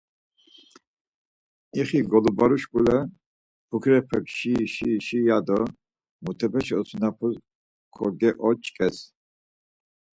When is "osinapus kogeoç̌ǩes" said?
6.79-8.97